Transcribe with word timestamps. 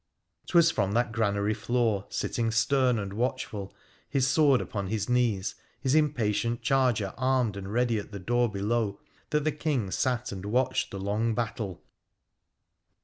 'Twas 0.47 0.71
from 0.71 0.93
that 0.93 1.11
granary 1.11 1.53
floor, 1.53 2.07
sitting 2.09 2.49
stem 2.49 2.97
and 2.97 3.13
watchful, 3.13 3.71
his 4.09 4.25
sword 4.27 4.59
upon 4.59 4.87
his 4.87 5.07
knees, 5.07 5.53
his 5.79 5.93
impatient 5.93 6.63
charger 6.63 7.13
armed 7.17 7.55
and 7.55 7.71
ready 7.71 7.99
at 7.99 8.11
the 8.11 8.17
door 8.17 8.49
below, 8.51 8.99
that 9.29 9.43
the 9.43 9.51
King 9.51 9.91
sat 9.91 10.31
and 10.31 10.43
watched 10.45 10.89
the 10.89 10.99
long 10.99 11.35
battle. 11.35 11.83